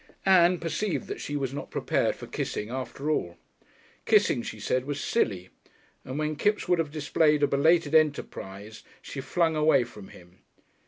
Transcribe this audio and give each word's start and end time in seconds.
Ann 0.25 0.57
perceived 0.57 1.05
that 1.09 1.21
she 1.21 1.35
was 1.35 1.53
not 1.53 1.69
prepared 1.69 2.15
for 2.15 2.25
kissing 2.25 2.71
after 2.71 3.11
all. 3.11 3.37
Kissing, 4.07 4.41
she 4.41 4.59
said, 4.59 4.85
was 4.85 4.99
silly, 4.99 5.49
and 6.03 6.17
when 6.17 6.35
Kipps 6.37 6.67
would 6.67 6.79
have 6.79 6.89
displayed 6.89 7.43
a 7.43 7.47
belated 7.47 7.93
enterprise, 7.93 8.81
she 9.03 9.21
flung 9.21 9.55
away 9.55 9.83
from 9.83 10.07
him. 10.07 10.39